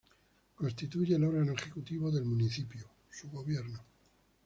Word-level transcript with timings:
Constituye 0.55 1.15
el 1.15 1.23
órgano 1.25 1.51
ejecutivo 1.53 2.09
del 2.09 2.25
municipio, 2.25 2.87
su 3.11 3.29
gobierno. 3.29 3.79